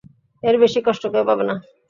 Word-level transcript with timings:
এর 0.43 0.55
বেশি 0.63 0.79
কষ্ট 0.87 1.03
কেউ 1.13 1.23
পাবে 1.29 1.43
না। 1.49 1.55